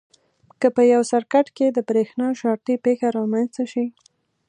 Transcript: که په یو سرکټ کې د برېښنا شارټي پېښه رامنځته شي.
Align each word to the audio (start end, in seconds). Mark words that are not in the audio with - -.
که 0.59 0.67
په 0.75 0.81
یو 0.93 1.01
سرکټ 1.11 1.47
کې 1.57 1.67
د 1.71 1.77
برېښنا 1.89 2.27
شارټي 2.39 2.75
پېښه 2.85 3.07
رامنځته 3.17 3.63
شي. 3.71 3.85